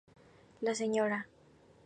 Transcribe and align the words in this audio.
La 0.63 0.73
"Sra. 0.79 1.21